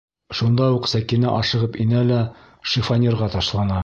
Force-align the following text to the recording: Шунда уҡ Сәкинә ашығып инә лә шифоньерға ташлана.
Шунда 0.37 0.69
уҡ 0.77 0.87
Сәкинә 0.93 1.33
ашығып 1.41 1.77
инә 1.85 2.01
лә 2.13 2.17
шифоньерға 2.73 3.29
ташлана. 3.37 3.79